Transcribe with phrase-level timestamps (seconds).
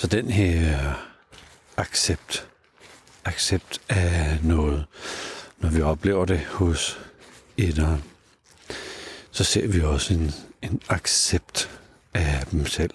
[0.00, 0.94] Så den her
[1.76, 2.48] accept,
[3.24, 4.86] accept af noget,
[5.58, 7.00] når vi oplever det hos
[7.56, 8.04] etteren,
[9.30, 10.32] så ser vi også en,
[10.62, 11.80] en accept
[12.14, 12.94] af dem selv.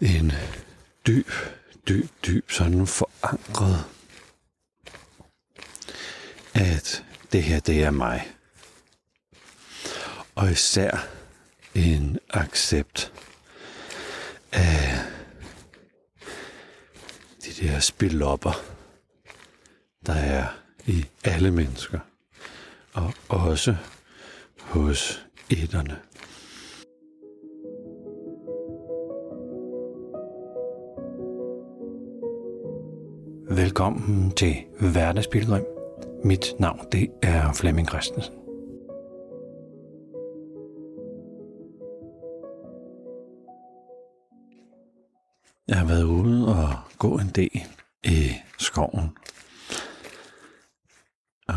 [0.00, 0.32] En
[1.06, 1.30] dyb,
[1.88, 3.84] dyb, dyb sådan forankret,
[6.54, 8.28] at det her, det er mig.
[10.34, 11.06] Og især
[11.74, 13.12] en accept
[14.54, 14.98] af
[17.44, 18.52] de der spillopper,
[20.06, 20.46] der er
[20.86, 21.98] i alle mennesker,
[22.94, 23.76] og også
[24.58, 25.96] hos etterne.
[33.56, 35.64] Velkommen til Hverdagsbilledrøm.
[36.24, 38.43] Mit navn det er Flemming Christensen.
[47.36, 47.66] Dag
[48.04, 49.18] i skoven.
[51.48, 51.54] Og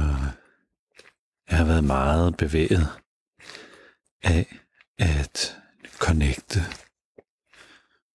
[1.50, 2.88] jeg har været meget bevæget
[4.23, 4.55] af
[4.98, 5.58] at
[5.98, 6.59] connecte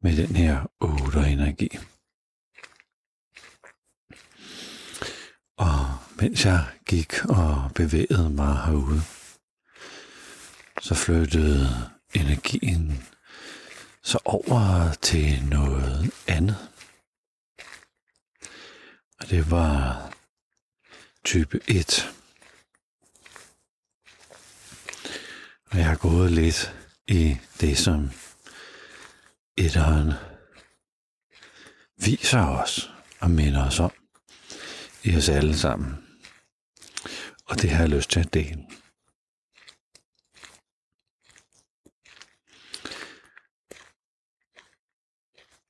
[0.02, 1.78] med den her otte energi.
[5.56, 9.00] Og mens jeg gik og bevægede mig herude,
[10.80, 11.68] så flyttede
[12.14, 13.02] energien
[14.02, 16.68] så over til noget andet.
[19.22, 20.12] Og det var
[21.24, 22.14] type 1.
[25.70, 26.74] Og jeg har gået lidt
[27.06, 28.10] i det, som
[29.56, 30.12] etteren
[31.96, 33.92] viser os og minder os om
[35.02, 36.06] i os alle sammen.
[37.44, 38.66] Og det har jeg lyst til at dele.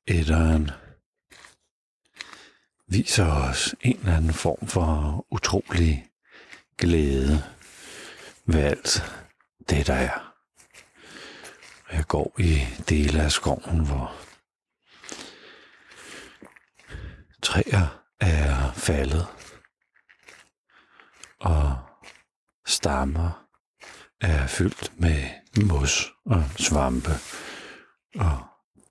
[0.07, 0.71] Etteren
[2.93, 6.07] viser os en eller anden form for utrolig
[6.79, 7.45] glæde
[8.47, 9.03] ved alt
[9.69, 10.35] det, der er.
[11.93, 14.15] Jeg går i dele af skoven, hvor
[17.43, 19.27] træer er faldet,
[21.41, 21.77] og
[22.67, 23.47] stammer
[24.21, 25.25] er fyldt med
[25.65, 27.13] mos og svampe,
[28.15, 28.39] og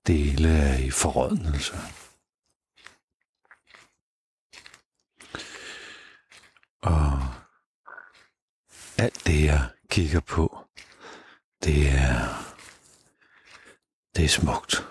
[0.08, 2.01] dele er i forrådnelse.
[6.82, 7.20] Og
[8.98, 10.68] alt det, jeg kigger på,
[11.64, 12.18] det er,
[14.16, 14.88] det er smukt.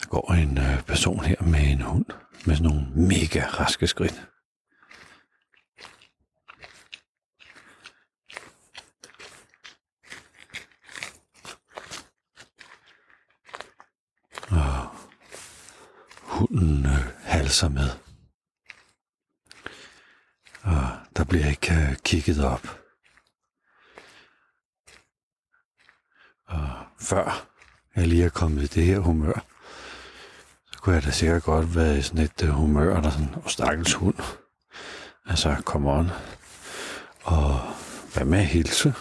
[0.00, 2.06] Der går en øh, person her med en hund
[2.46, 4.28] med sådan nogle mega raske skridt.
[16.36, 16.86] Hunden
[17.22, 17.90] halser med.
[20.62, 22.80] Og der bliver ikke øh, kigget op.
[26.46, 26.70] Og
[27.00, 27.46] før
[27.96, 29.44] jeg lige er kommet i det her humør,
[30.72, 33.50] så kunne jeg da sikkert godt være i sådan et øh, humør, der sådan, og
[33.50, 34.18] stakkels hund.
[35.26, 36.10] Altså, come on.
[37.22, 37.60] Og
[38.14, 38.94] hvad med at hilse?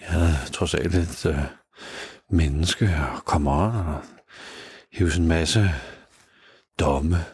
[0.00, 1.38] Jeg er trods alt et øh,
[2.30, 4.02] menneske, og come on, og
[4.92, 5.70] hive en masse
[6.78, 7.24] domme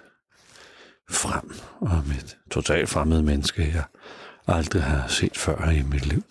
[1.10, 3.84] frem om et totalt fremmed menneske, jeg
[4.46, 6.22] aldrig har set før i mit liv.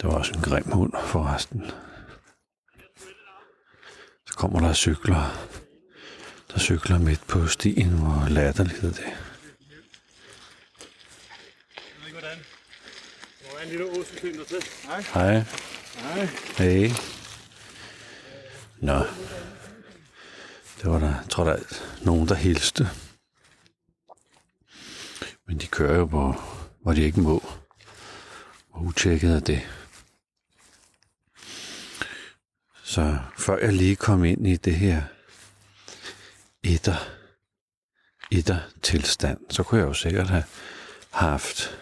[0.00, 1.70] Det var også en grim hund forresten.
[4.26, 5.48] Så kommer der cykler,
[6.52, 9.16] der cykler midt på stien, hvor latterlighed det.
[12.10, 12.38] Hvordan?
[13.40, 14.64] Der var en lille osekønder til.
[14.84, 15.00] Hej.
[15.00, 15.44] Hej.
[15.94, 16.26] Hej.
[16.58, 16.90] Hey.
[18.80, 19.04] Nå.
[20.80, 22.88] Det var der trods alt nogen, der hilste.
[25.46, 26.44] Men de kører jo hvor,
[26.82, 27.42] hvor de ikke må.
[28.70, 29.62] Hvor utjekket er det.
[32.82, 35.02] Så før jeg lige kom ind i det her
[36.62, 36.96] etter,
[38.30, 40.44] etter tilstand, så kunne jeg jo sikkert have
[41.10, 41.78] haft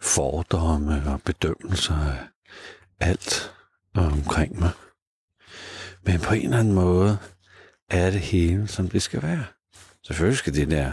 [0.00, 2.28] fordomme og bedømmelser af
[3.00, 3.54] alt
[3.94, 4.70] omkring mig.
[6.02, 7.18] Men på en eller anden måde
[7.90, 9.44] er det hele, som det skal være.
[10.06, 10.92] Selvfølgelig skal de der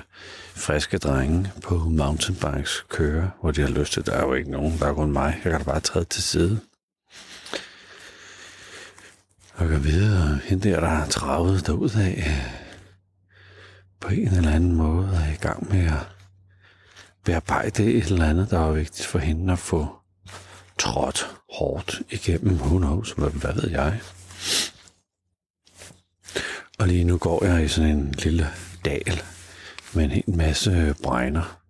[0.55, 4.05] friske drenge på mountainbikes køre, hvor de har lyst til.
[4.05, 5.39] Der er jo ikke nogen, der er kun mig.
[5.43, 6.59] Jeg kan da bare træde til side.
[9.53, 12.41] Og kan videre, hende der, der har travet derud af,
[13.99, 16.07] på en eller anden måde er i gang med at
[17.25, 19.87] bearbejde et eller andet, der var vigtigt for hende at få
[20.77, 22.55] trådt hårdt igennem.
[22.55, 24.01] Who knows, hvad ved jeg?
[26.79, 28.47] Og lige nu går jeg i sådan en lille
[28.85, 29.21] dal
[29.93, 31.61] med en hel masse øh, bregner.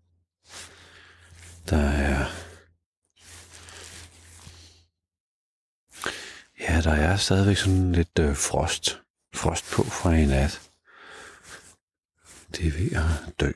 [1.69, 2.25] Der er...
[6.59, 9.01] Ja, der er stadigvæk sådan lidt øh, frost,
[9.36, 10.62] frost på fra i nat.
[12.51, 13.51] Det er ved at dø.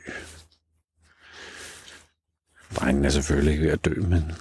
[2.76, 4.32] Bregnen er selvfølgelig ikke ved at dø, men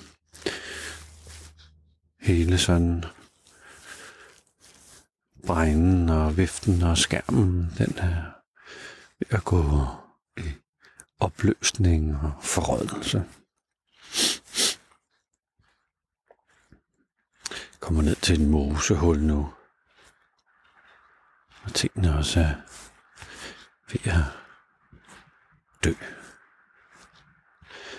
[2.21, 3.05] hele sådan
[5.47, 8.23] bregnen og viften og skærmen, den er
[9.19, 9.87] ved at gå
[10.37, 10.53] i
[11.21, 13.25] opløsning og forrådelse.
[17.81, 19.53] Kommer ned til en mosehul nu.
[21.63, 22.55] Og tingene også er
[23.93, 24.25] ved at
[25.85, 25.93] dø.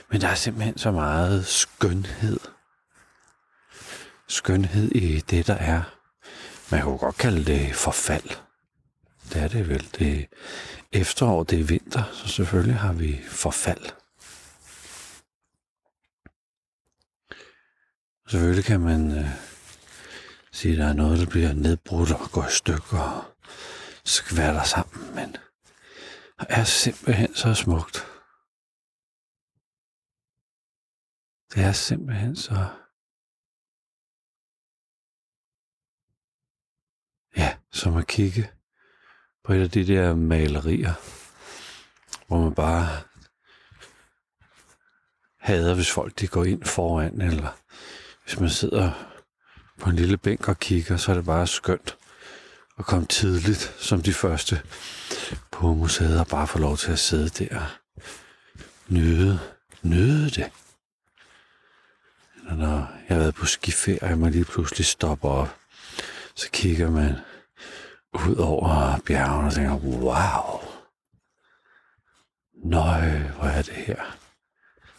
[0.09, 2.39] Men der er simpelthen så meget skønhed.
[4.27, 6.00] Skønhed i det, der er.
[6.71, 8.29] Man kunne godt kalde det forfald.
[9.33, 9.89] Det er det vel.
[10.00, 10.25] Det er
[10.91, 13.85] efterår, det er vinter, så selvfølgelig har vi forfald.
[18.27, 19.29] Selvfølgelig kan man øh,
[20.51, 23.24] sige, at der er noget, der bliver nedbrudt og går i stykker og
[24.06, 25.31] skvatter sammen, men
[26.39, 27.97] det er simpelthen så smukt.
[31.53, 32.67] Det er simpelthen så...
[37.38, 38.50] Ja, som at kigge
[39.44, 40.94] på et af de der malerier,
[42.27, 42.89] hvor man bare
[45.39, 47.57] hader, hvis folk de går ind foran, eller
[48.23, 48.91] hvis man sidder
[49.79, 51.97] på en lille bænk og kigger, så er det bare skønt
[52.79, 54.62] at komme tidligt som de første
[55.51, 57.79] på museet og bare få lov til at sidde der
[58.88, 59.39] nyde,
[59.81, 60.51] nyde det.
[62.38, 65.57] Eller når jeg har været på skiferie, og man lige pludselig stopper op,
[66.35, 67.15] så kigger man
[68.13, 70.59] ud over bjergene og tænker, wow,
[72.53, 74.17] nøj, hvor er det her.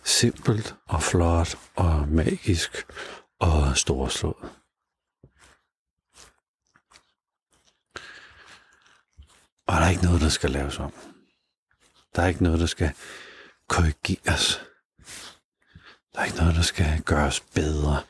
[0.05, 2.87] Simpelt og flot og magisk
[3.41, 4.51] og storslået.
[9.67, 10.93] Og der er ikke noget, der skal laves om.
[12.17, 12.93] Der er ikke noget, der skal
[13.69, 14.61] korrigeres.
[16.13, 18.03] Der er ikke noget, der skal gøres bedre.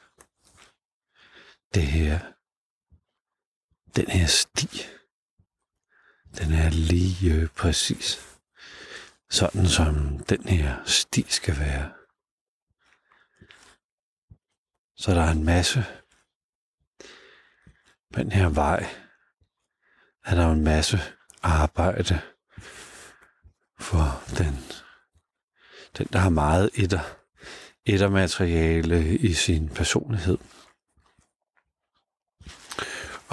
[1.75, 2.20] Det her,
[3.97, 4.83] den her sti,
[6.39, 8.33] den er lige øh, præcis
[9.31, 11.93] sådan, som den her sti skal være.
[14.97, 15.85] Så der er en masse
[18.12, 18.87] på den her vej,
[20.25, 20.99] er der en masse
[21.43, 22.21] arbejde
[23.79, 24.55] for den,
[25.99, 27.17] den der har meget etter,
[27.87, 30.39] ettermateriale i sin personlighed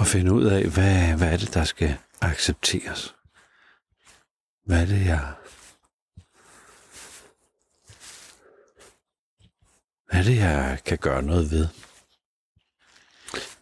[0.00, 3.14] at finde ud af, hvad, hvad er det, der skal accepteres.
[4.64, 5.34] Hvad er det, jeg...
[10.06, 11.68] Hvad er det, jeg kan gøre noget ved?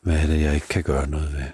[0.00, 1.50] Hvad er det, jeg ikke kan gøre noget ved?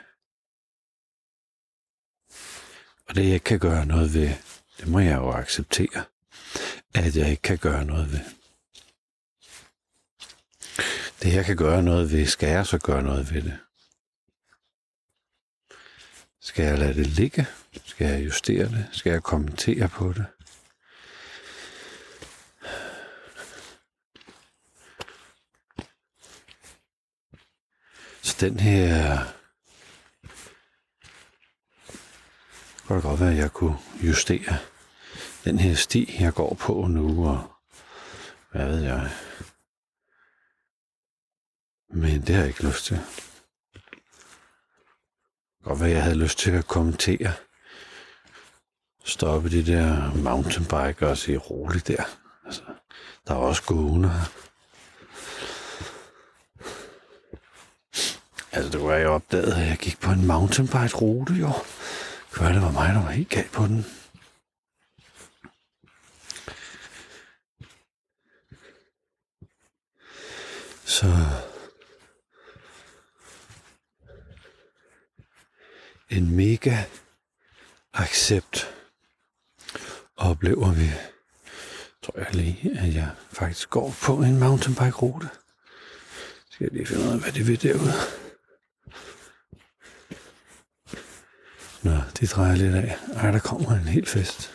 [3.09, 4.31] Og det, jeg ikke kan gøre noget ved,
[4.79, 6.05] det må jeg jo acceptere,
[6.95, 8.21] at jeg ikke kan gøre noget ved.
[11.23, 13.64] Det, jeg kan gøre noget ved, skal jeg så gøre noget ved det.
[16.45, 17.47] Skal jeg lade det ligge?
[17.85, 18.89] Skal jeg justere det?
[18.93, 20.27] Skal jeg kommentere på det?
[28.23, 29.19] Så den her
[32.87, 34.59] kunne det godt være, at jeg kunne justere
[35.45, 37.53] den her sti, jeg går på nu, og
[38.53, 39.11] hvad ved jeg.
[41.89, 43.01] Men det har jeg ikke lyst til.
[45.65, 47.33] Godt være, jeg havde lyst til at kommentere.
[49.05, 52.05] Stoppe det der mountainbike og se roligt der.
[52.47, 52.63] Altså,
[53.29, 54.25] der er også gående her.
[58.53, 61.53] Altså, det var jeg opdaget, at jeg gik på en mountainbike-rute, jo.
[62.31, 63.87] Det var, det var mig, der var helt galt på den.
[70.85, 71.07] Så
[76.11, 76.85] en mega
[77.93, 78.75] accept
[80.17, 80.91] oplever vi,
[82.03, 85.29] tror jeg lige, at jeg faktisk går på en mountainbike rute.
[86.51, 87.93] Skal jeg lige finde ud af, hvad det vil derude.
[91.83, 92.97] Nå, de drejer lidt af.
[93.15, 94.51] Ej, der kommer en hel fest.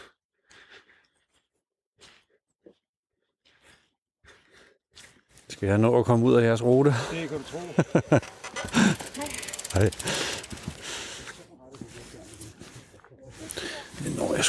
[5.49, 6.93] Skal jeg nå at komme ud af jeres rute?
[7.11, 7.59] Det kan du tro.
[9.73, 9.89] Hej.
[14.03, 14.45] Det når jeg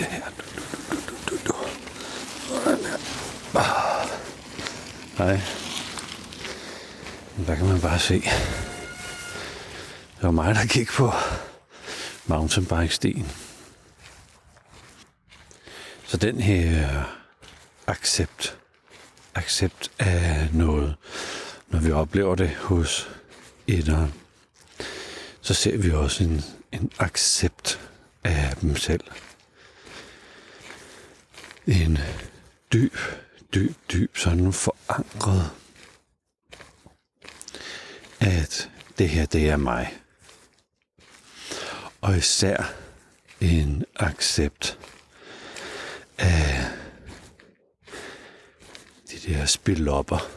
[0.00, 0.30] den det her.
[0.30, 0.44] Du,
[0.90, 1.54] du, du, du, du, du.
[2.64, 2.98] Her.
[3.54, 4.08] Ah.
[5.18, 5.40] Hej.
[7.46, 8.20] Der kan man bare se.
[10.16, 11.12] Det var mig, der gik på
[12.26, 13.26] mountainbike-stien.
[16.04, 17.02] Så den her
[17.86, 18.58] accept,
[19.34, 20.96] accept af noget,
[21.68, 23.10] når vi oplever det hos
[23.66, 24.14] etteren,
[25.40, 27.80] så ser vi også en, en accept
[28.24, 29.04] af dem selv.
[31.70, 32.24] En øh,
[32.72, 32.96] dyb,
[33.54, 35.50] dyb, dyb sådan forankret,
[38.20, 40.00] at det her, det er mig.
[42.00, 42.72] Og især
[43.40, 44.78] en accept
[46.18, 46.64] af
[49.10, 50.30] de der spilopper,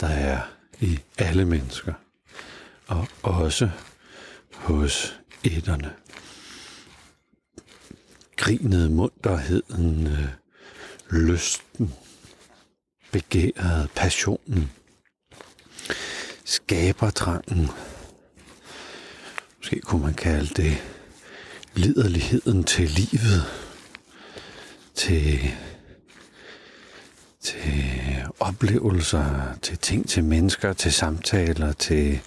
[0.00, 0.40] der er
[0.80, 1.92] i alle mennesker.
[2.86, 3.70] Og også
[4.54, 5.94] hos etterne
[8.38, 10.28] grinede munterheden, øh,
[11.10, 11.94] lysten,
[13.12, 14.70] begæret, passionen,
[16.44, 17.68] skabertrangen.
[19.56, 20.76] Måske kunne man kalde det
[21.74, 23.44] liderligheden til livet,
[24.94, 25.40] til,
[27.40, 27.84] til
[28.40, 32.20] oplevelser, til ting, til mennesker, til samtaler, til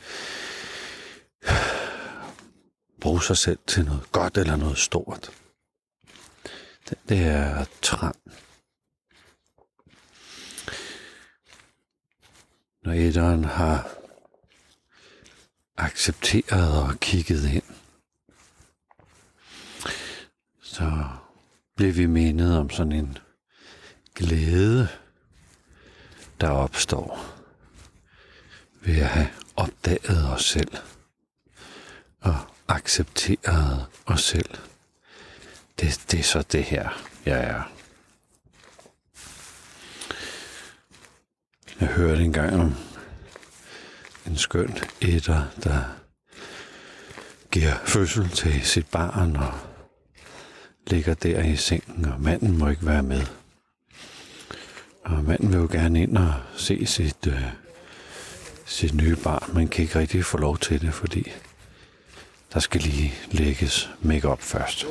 [3.02, 5.32] bruge sig selv til noget godt eller noget stort.
[7.10, 8.16] Det, er trang.
[12.84, 13.90] Når etteren har
[15.78, 17.64] accepteret og kigget ind,
[20.62, 21.08] så
[21.76, 23.18] bliver vi mindet om sådan en
[24.16, 24.88] glæde,
[26.42, 27.20] der opstår
[28.82, 30.78] ved at have opdaget os selv
[32.22, 34.71] og accepteret os selv.
[35.82, 36.90] Det, det er så det her,
[37.26, 37.72] jeg er.
[41.80, 42.76] Jeg hørte engang om
[44.28, 45.84] en skøn etter, der
[47.52, 49.54] giver fødsel til sit barn og
[50.88, 53.22] ligger der i sengen, og manden må ikke være med.
[55.04, 57.44] Og manden vil jo gerne ind og se sit, øh,
[58.66, 61.32] sit nye barn, men kan ikke rigtig få lov til det, fordi
[62.54, 64.86] der skal lige lægges makeup først.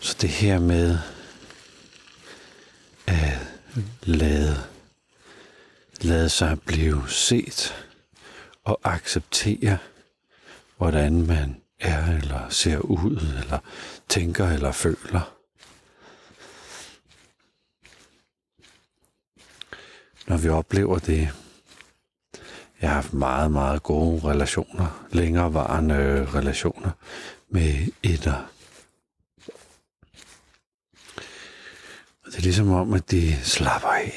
[0.00, 0.98] Så det her med
[3.06, 3.38] at
[4.02, 4.64] lade,
[6.00, 7.86] lade sig blive set
[8.64, 9.78] og acceptere,
[10.76, 13.58] hvordan man er, eller ser ud, eller
[14.08, 15.34] tænker, eller føler.
[20.26, 21.30] Når vi oplever det,
[22.84, 26.90] jeg har haft meget, meget gode relationer, længerevarende øh, relationer
[27.48, 28.34] med etter.
[32.22, 34.12] Og øh, det er ligesom om, at de slapper af,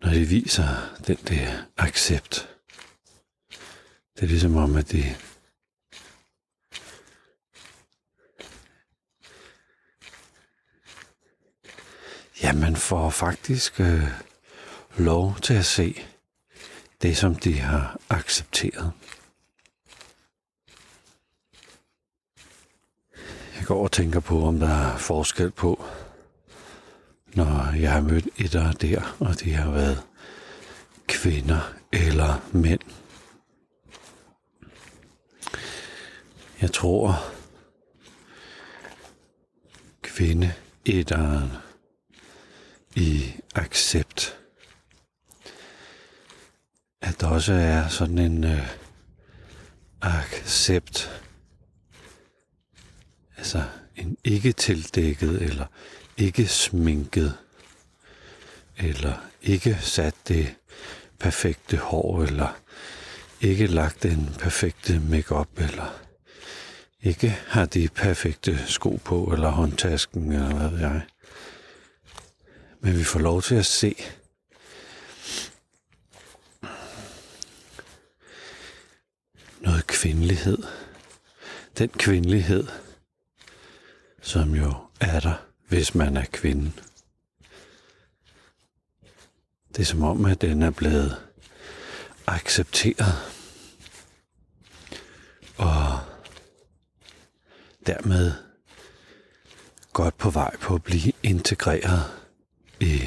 [0.00, 0.66] når de viser
[1.06, 2.48] den der accept.
[4.14, 5.16] Det er ligesom om, at de
[12.42, 14.08] Ja, man får faktisk øh,
[14.96, 16.06] lov til at se
[17.04, 18.92] det, som de har accepteret.
[23.56, 25.84] Jeg går og tænker på, om der er forskel på,
[27.34, 30.02] når jeg har mødt et der, og de har været
[31.06, 32.80] kvinder eller mænd.
[36.60, 37.14] Jeg tror,
[40.02, 40.52] kvinde
[40.84, 41.50] etteren
[42.96, 44.43] i accept.
[47.14, 48.68] At der også er sådan en øh,
[50.02, 51.22] accept.
[53.36, 53.62] Altså
[53.96, 55.66] en ikke tildækket eller
[56.16, 57.34] ikke sminket
[58.76, 60.54] eller ikke sat det
[61.18, 62.56] perfekte hår eller
[63.40, 66.00] ikke lagt den perfekte makeup eller
[67.02, 71.02] ikke har de perfekte sko på eller håndtasken eller hvad ved jeg.
[72.80, 73.96] Men vi får lov til at se,
[79.64, 80.58] noget kvindelighed.
[81.78, 82.66] Den kvindelighed,
[84.22, 85.34] som jo er der,
[85.68, 86.72] hvis man er kvinde.
[89.68, 91.16] Det er som om, at den er blevet
[92.26, 93.14] accepteret.
[95.56, 96.00] Og
[97.86, 98.32] dermed
[99.92, 102.02] godt på vej på at blive integreret
[102.80, 103.02] i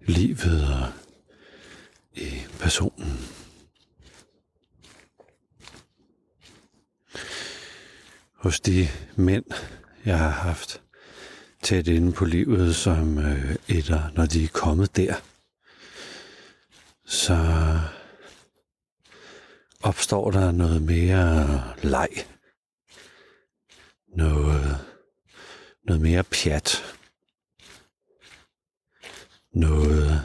[0.00, 0.92] livet og
[2.14, 3.13] i personen.
[8.44, 9.44] Hos de mænd,
[10.04, 10.82] jeg har haft
[11.62, 15.14] tæt inde på livet som øh, etter, når de er kommet der,
[17.06, 17.36] så
[19.82, 22.08] opstår der noget mere leg.
[24.16, 24.78] Noget,
[25.84, 26.96] noget mere pjat.
[29.52, 30.22] Noget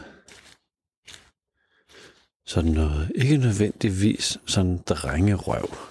[2.45, 5.88] sådan noget, ikke nødvendigvis sådan drengerøv,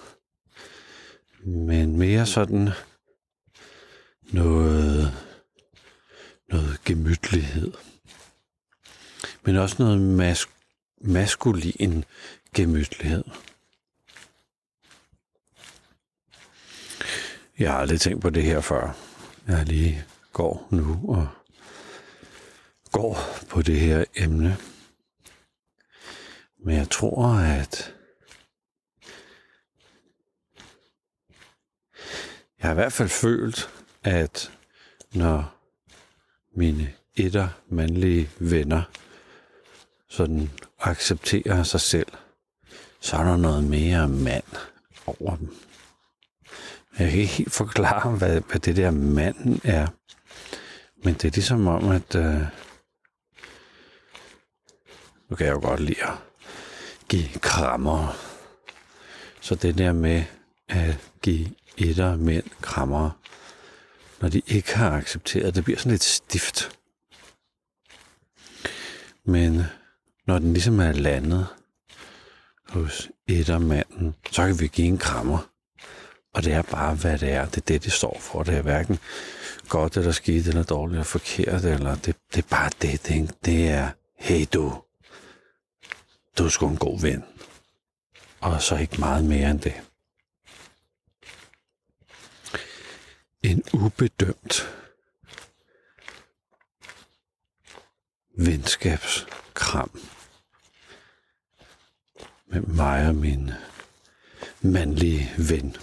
[1.45, 2.69] men mere sådan
[4.33, 5.13] noget,
[6.49, 7.73] noget gemytlighed.
[9.43, 10.49] Men også noget mas-
[11.01, 12.05] maskulin
[12.55, 13.23] gemytlighed.
[17.59, 18.97] Jeg har aldrig tænkt på det her før.
[19.47, 21.27] Jeg lige går nu og
[22.91, 23.17] går
[23.49, 24.57] på det her emne.
[26.65, 27.95] Men jeg tror, at
[32.59, 33.69] jeg har i hvert fald følt,
[34.03, 34.51] at
[35.13, 35.55] når
[36.55, 38.81] mine etter mandlige venner
[40.09, 40.49] sådan
[40.79, 42.07] accepterer sig selv,
[42.99, 44.43] så er der noget mere mand
[45.07, 45.55] over dem.
[46.99, 49.87] Jeg kan ikke helt forklare, hvad, hvad det der manden er.
[51.03, 52.15] Men det er ligesom om, at...
[52.15, 52.41] Øh,
[55.29, 56.13] nu kan jeg jo godt lide at
[57.09, 58.17] give krammer.
[59.41, 60.23] Så det der med
[60.67, 61.47] at give
[61.79, 63.09] etter mænd krammer,
[64.21, 66.77] når de ikke har accepteret, det bliver sådan lidt stift.
[69.25, 69.63] Men
[70.27, 71.47] når den ligesom er landet
[72.69, 75.49] hos ettermanden, så kan vi give en krammer.
[76.33, 77.45] Og det er bare, hvad det er.
[77.45, 78.43] Det er det, det står for.
[78.43, 78.99] Det er hverken
[79.69, 81.65] godt eller skidt eller dårligt eller forkert.
[81.65, 83.07] Eller det, det er bare det.
[83.07, 84.81] Det, det er, hey du,
[86.37, 87.23] du er sgu en god ven.
[88.39, 89.81] Og så ikke meget mere end det.
[93.43, 94.69] En ubedømt
[98.37, 99.99] venskabskram
[102.45, 103.51] med mig og min
[104.61, 105.75] mandlige ven.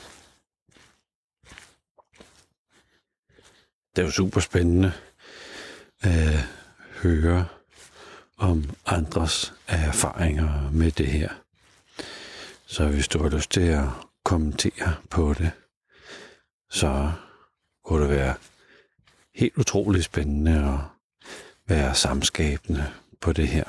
[3.97, 4.93] Det er jo super spændende
[6.01, 6.41] at øh,
[7.03, 7.49] høre
[8.37, 11.31] om andres erfaringer med det her.
[12.67, 13.89] Så hvis du har lyst til at
[14.25, 15.51] kommentere på det,
[16.71, 17.13] så
[17.87, 18.35] kunne det være
[19.35, 20.79] helt utroligt spændende at
[21.67, 23.65] være samskabende på det her.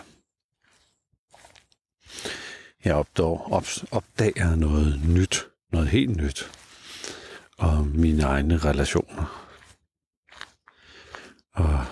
[2.83, 6.51] Jeg opdager, op, opdager noget nyt, noget helt nyt
[7.57, 9.53] om mine egne relationer.
[11.53, 11.85] Og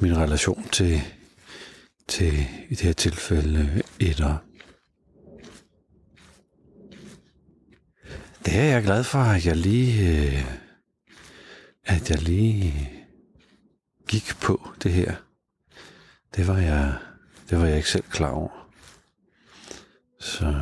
[0.00, 1.00] min relation til,
[2.08, 2.32] til
[2.68, 4.36] i det her tilfælde etter.
[8.44, 10.44] Det er jeg glad for, at jeg lige, øh,
[11.84, 12.90] at jeg lige
[14.08, 15.14] gik på det her.
[16.36, 16.94] Det var jeg,
[17.50, 18.68] det var jeg ikke selv klar over.
[20.20, 20.54] Så,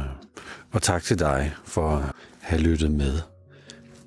[0.73, 3.19] og tak til dig for at have lyttet med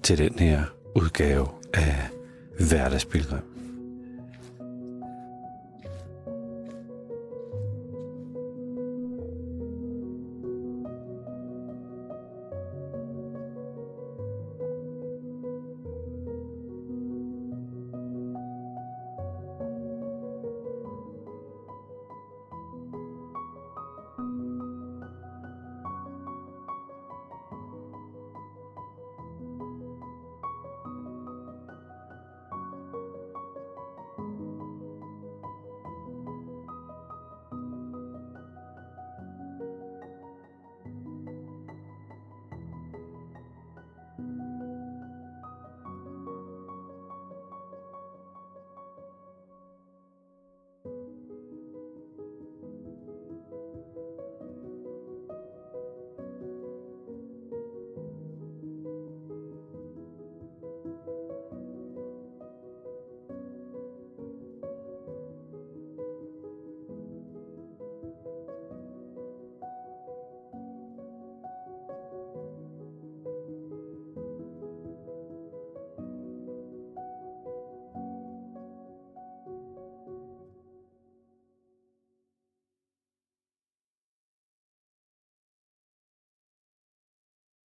[0.03, 0.63] til den her
[0.95, 2.09] udgave af
[2.59, 3.52] Hverdagsbilgrim.